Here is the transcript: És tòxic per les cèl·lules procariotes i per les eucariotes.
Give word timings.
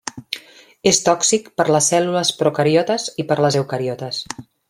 És 0.91 1.01
tòxic 1.09 1.51
per 1.61 1.65
les 1.75 1.91
cèl·lules 1.93 2.33
procariotes 2.41 3.07
i 3.25 3.27
per 3.33 3.39
les 3.47 3.61
eucariotes. 3.61 4.25